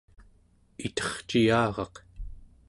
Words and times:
iterciyaraq 0.87 1.95